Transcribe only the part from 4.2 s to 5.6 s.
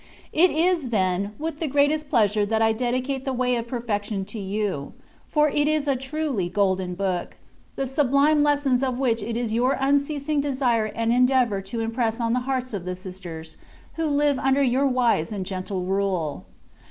to you; for